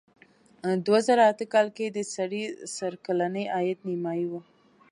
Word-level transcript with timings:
دوه 0.85 0.99
زره 1.07 1.23
اته 1.31 1.45
کال 1.53 1.67
کې 1.77 1.85
د 1.89 1.99
سړي 2.15 2.43
سر 2.75 2.93
کلنی 3.05 3.45
عاید 3.55 3.79
نیمايي 3.89 4.25
و. 4.27 4.33